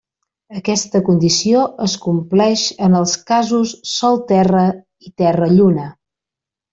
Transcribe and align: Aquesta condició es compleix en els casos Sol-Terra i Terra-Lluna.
Aquesta 0.59 0.99
condició 1.09 1.59
es 1.87 1.93
compleix 2.07 2.63
en 2.89 2.95
els 3.03 3.13
casos 3.33 3.75
Sol-Terra 3.93 4.65
i 5.11 5.17
Terra-Lluna. 5.23 5.85